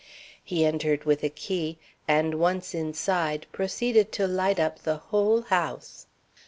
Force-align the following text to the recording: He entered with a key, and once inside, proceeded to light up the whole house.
He 0.43 0.65
entered 0.65 1.03
with 1.03 1.23
a 1.23 1.29
key, 1.29 1.77
and 2.07 2.39
once 2.39 2.73
inside, 2.73 3.45
proceeded 3.51 4.11
to 4.13 4.25
light 4.25 4.59
up 4.59 4.79
the 4.81 4.97
whole 4.97 5.43
house. 5.43 6.07